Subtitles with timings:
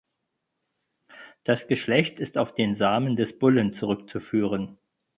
[1.43, 4.79] Das Geschlecht ist auf den Samen des Bullen zurückzuführen.